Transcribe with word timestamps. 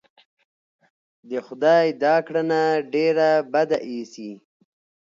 د 1.29 1.31
خدای 1.45 1.85
دا 2.03 2.15
کړنه 2.27 2.61
ډېره 2.93 3.29
بده 3.53 3.77
اېسي. 3.89 4.31